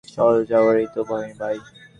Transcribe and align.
চলে 0.07 0.41
যাওয়ারই 0.45 0.87
তো 0.95 1.01
ভয়, 1.03 1.29
বাই। 1.39 1.57